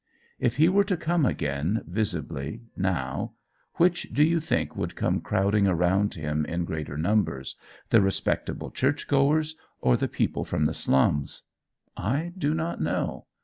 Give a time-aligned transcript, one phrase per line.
[0.39, 3.33] "If he were to come again, visibly, now,
[3.75, 7.55] which do you think would come crowding around him in greater numbers
[7.89, 11.43] the respectable church goers, or the people from the slums?
[11.95, 13.27] I do not know.